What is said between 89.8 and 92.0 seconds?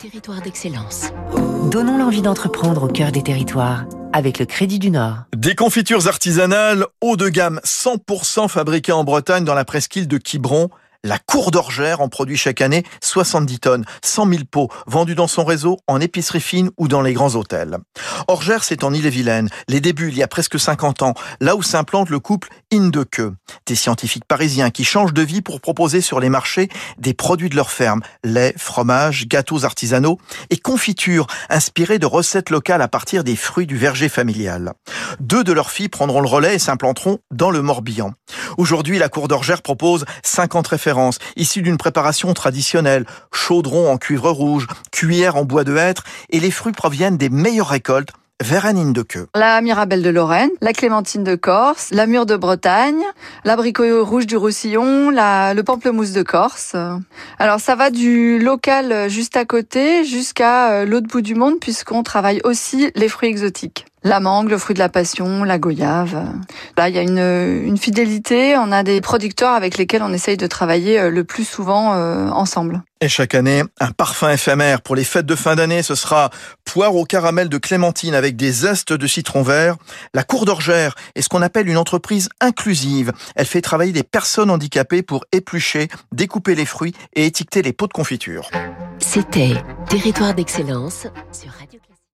Territoire d'excellence sur Radio